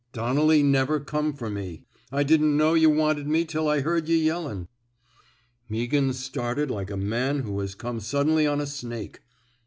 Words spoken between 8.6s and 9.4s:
snake.